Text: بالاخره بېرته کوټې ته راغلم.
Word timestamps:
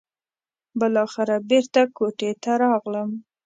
بالاخره 0.79 1.35
بېرته 1.49 1.81
کوټې 1.97 2.31
ته 2.43 2.51
راغلم. 2.63 3.09